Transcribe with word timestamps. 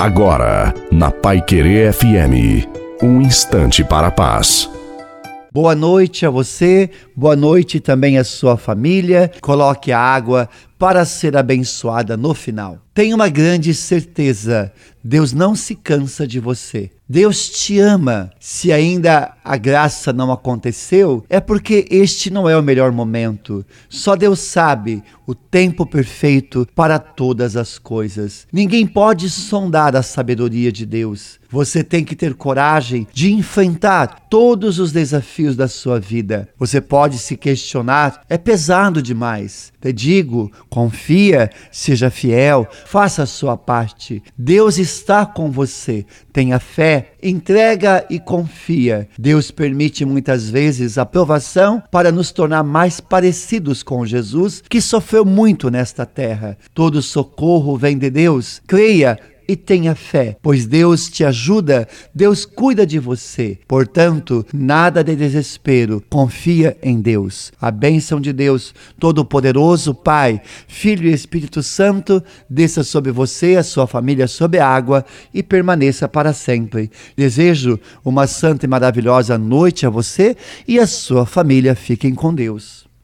Agora, 0.00 0.72
na 0.90 1.10
Pai 1.10 1.42
Querer 1.42 1.92
FM, 1.92 2.66
um 3.02 3.20
instante 3.20 3.84
para 3.84 4.06
a 4.06 4.10
paz. 4.10 4.66
Boa 5.52 5.74
noite 5.74 6.24
a 6.24 6.30
você, 6.30 6.88
boa 7.14 7.36
noite 7.36 7.80
também 7.80 8.16
à 8.16 8.24
sua 8.24 8.56
família. 8.56 9.30
Coloque 9.42 9.92
a 9.92 9.98
água 9.98 10.48
para 10.80 11.04
ser 11.04 11.36
abençoada 11.36 12.16
no 12.16 12.32
final. 12.32 12.78
Tenha 12.94 13.14
uma 13.14 13.28
grande 13.28 13.74
certeza: 13.74 14.72
Deus 15.04 15.32
não 15.32 15.54
se 15.54 15.74
cansa 15.74 16.26
de 16.26 16.40
você. 16.40 16.90
Deus 17.08 17.48
te 17.48 17.78
ama. 17.80 18.30
Se 18.38 18.72
ainda 18.72 19.34
a 19.44 19.56
graça 19.56 20.12
não 20.12 20.30
aconteceu, 20.30 21.24
é 21.28 21.40
porque 21.40 21.86
este 21.90 22.30
não 22.30 22.48
é 22.48 22.56
o 22.56 22.62
melhor 22.62 22.92
momento. 22.92 23.64
Só 23.88 24.14
Deus 24.14 24.38
sabe 24.38 25.02
o 25.26 25.34
tempo 25.34 25.84
perfeito 25.84 26.68
para 26.74 26.98
todas 26.98 27.56
as 27.56 27.78
coisas. 27.78 28.46
Ninguém 28.52 28.86
pode 28.86 29.28
sondar 29.28 29.96
a 29.96 30.02
sabedoria 30.02 30.70
de 30.70 30.86
Deus. 30.86 31.40
Você 31.50 31.82
tem 31.82 32.04
que 32.04 32.14
ter 32.14 32.34
coragem 32.34 33.08
de 33.12 33.32
enfrentar 33.32 34.26
todos 34.30 34.78
os 34.78 34.92
desafios 34.92 35.56
da 35.56 35.66
sua 35.66 35.98
vida. 35.98 36.48
Você 36.56 36.80
pode 36.80 37.18
se 37.18 37.36
questionar: 37.36 38.22
é 38.28 38.38
pesado 38.38 39.02
demais. 39.02 39.72
Te 39.80 39.92
digo, 39.92 40.52
confia, 40.70 41.50
seja 41.70 42.08
fiel, 42.08 42.66
faça 42.86 43.24
a 43.24 43.26
sua 43.26 43.56
parte. 43.56 44.22
Deus 44.38 44.78
está 44.78 45.26
com 45.26 45.50
você. 45.50 46.06
Tenha 46.32 46.60
fé, 46.60 47.12
entrega 47.20 48.06
e 48.08 48.20
confia. 48.20 49.08
Deus 49.18 49.50
permite 49.50 50.04
muitas 50.04 50.48
vezes 50.48 50.96
a 50.96 51.04
provação 51.04 51.82
para 51.90 52.12
nos 52.12 52.30
tornar 52.30 52.62
mais 52.62 53.00
parecidos 53.00 53.82
com 53.82 54.06
Jesus, 54.06 54.62
que 54.68 54.80
sofreu 54.80 55.24
muito 55.24 55.70
nesta 55.70 56.06
terra. 56.06 56.56
Todo 56.72 57.02
socorro 57.02 57.76
vem 57.76 57.98
de 57.98 58.08
Deus. 58.08 58.62
Creia, 58.66 59.18
e 59.50 59.56
tenha 59.56 59.96
fé, 59.96 60.36
pois 60.40 60.64
Deus 60.64 61.10
te 61.10 61.24
ajuda, 61.24 61.88
Deus 62.14 62.44
cuida 62.44 62.86
de 62.86 63.00
você. 63.00 63.58
Portanto, 63.66 64.46
nada 64.54 65.02
de 65.02 65.16
desespero, 65.16 66.00
confia 66.08 66.76
em 66.80 67.00
Deus. 67.00 67.50
A 67.60 67.68
bênção 67.68 68.20
de 68.20 68.32
Deus, 68.32 68.72
Todo-Poderoso, 69.00 69.92
Pai, 69.92 70.40
Filho 70.68 71.10
e 71.10 71.12
Espírito 71.12 71.64
Santo, 71.64 72.22
desça 72.48 72.84
sobre 72.84 73.10
você, 73.10 73.56
a 73.56 73.64
sua 73.64 73.88
família, 73.88 74.28
sobre 74.28 74.60
a 74.60 74.68
água 74.68 75.04
e 75.34 75.42
permaneça 75.42 76.08
para 76.08 76.32
sempre. 76.32 76.88
Desejo 77.16 77.76
uma 78.04 78.28
santa 78.28 78.66
e 78.66 78.68
maravilhosa 78.68 79.36
noite 79.36 79.84
a 79.84 79.90
você 79.90 80.36
e 80.68 80.78
a 80.78 80.86
sua 80.86 81.26
família. 81.26 81.74
Fiquem 81.74 82.14
com 82.14 82.32
Deus. 82.32 82.89